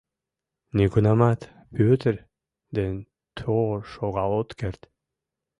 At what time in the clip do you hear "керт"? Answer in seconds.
4.59-4.81